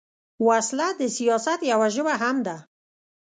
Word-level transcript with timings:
وسله 0.47 0.87
د 0.99 1.01
سیاست 1.17 1.59
یوه 1.71 1.87
ژبه 1.95 2.13
هم 2.21 2.37
ده 2.47 2.57